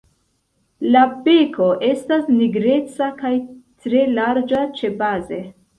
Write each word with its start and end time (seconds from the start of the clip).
La 0.95 1.03
beko 1.27 1.67
estas 1.89 2.25
nigreca 2.39 3.13
kaj 3.23 3.35
tre 3.85 4.05
larĝa 4.19 4.69
ĉebaze. 4.83 5.45